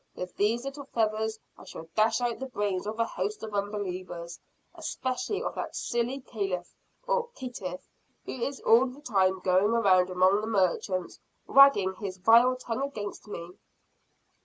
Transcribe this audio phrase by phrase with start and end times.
[0.15, 4.39] With these little feathers I shall dash out the brains of a host of unbelievers
[4.73, 6.73] especially of that silly Calef,
[7.05, 7.87] or Caitiff,
[8.25, 13.27] who is all the time going around among the merchants, wagging his vile tongue against
[13.27, 13.53] me."